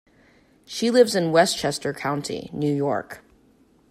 She 0.65 0.89
lives 0.89 1.13
in 1.13 1.31
Westchester 1.31 1.93
County, 1.93 2.49
New 2.53 2.73
York. 2.75 3.23